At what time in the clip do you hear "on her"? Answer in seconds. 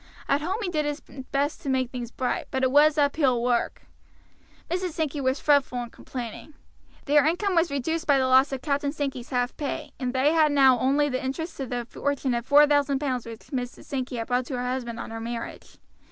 14.99-15.21